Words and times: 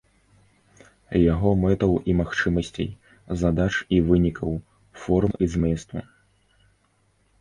Яго 1.33 1.49
мэтаў 1.63 1.93
і 2.13 2.15
магчымасцей, 2.23 2.89
задач 3.43 3.69
і 3.99 4.03
вынікаў, 4.11 4.51
форм 5.03 5.31
і 5.45 5.55
зместу. 5.57 5.95